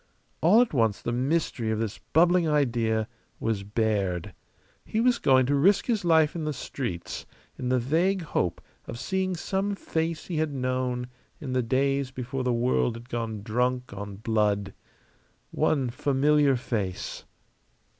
[0.41, 3.07] All at once the mystery of this bubbling idea
[3.39, 4.33] was bared:
[4.83, 8.97] he was going to risk his life in the streets in the vague hope of
[8.97, 11.05] seeing some face he had known
[11.39, 14.73] in the days before the world had gone drunk on blood.
[15.51, 17.25] One familiar face.